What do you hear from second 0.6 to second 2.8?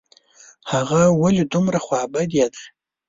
هغه ولي دومره خوابدې ده؟